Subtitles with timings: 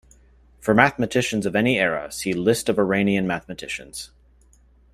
[0.61, 4.09] For mathematicians of any era, see List of Iranian mathematicians.